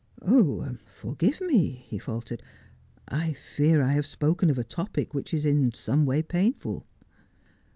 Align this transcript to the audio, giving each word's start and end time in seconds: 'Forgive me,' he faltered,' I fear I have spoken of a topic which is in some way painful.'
'Forgive 0.87 1.41
me,' 1.41 1.69
he 1.87 1.99
faltered,' 1.99 2.41
I 3.07 3.33
fear 3.33 3.83
I 3.83 3.93
have 3.93 4.07
spoken 4.07 4.49
of 4.49 4.57
a 4.57 4.63
topic 4.63 5.13
which 5.13 5.31
is 5.31 5.45
in 5.45 5.75
some 5.75 6.07
way 6.07 6.23
painful.' 6.23 6.87